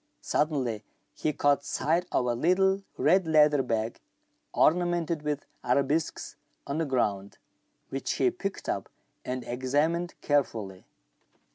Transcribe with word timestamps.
Suddenly 0.21 0.83
he 1.13 1.31
caught 1.31 1.63
sight 1.63 2.07
of 2.11 2.25
a 2.25 2.33
little 2.33 2.81
red 2.97 3.27
leather 3.27 3.61
bag, 3.61 3.99
ornamented 4.51 5.21
with 5.21 5.45
arabesques, 5.63 6.37
on 6.65 6.79
the 6.79 6.85
ground, 6.87 7.37
which 7.89 8.13
he 8.13 8.31
picked 8.31 8.67
up 8.67 8.89
and 9.23 9.43
examined 9.43 10.15
carefully. 10.21 10.85